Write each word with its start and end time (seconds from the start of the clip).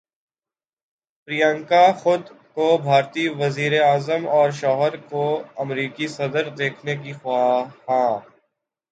پریانکا 1.27 1.85
خود 1.93 2.23
کو 2.55 2.67
بھارتی 2.77 3.25
وزیر 3.39 3.73
اعظم 3.81 4.21
اور 4.29 4.49
شوہر 4.51 4.93
کو 5.09 5.23
امریکی 5.57 6.07
صدر 6.07 6.45
دیکھنے 6.57 6.95
کی 6.95 7.13
خواہاں 7.13 8.09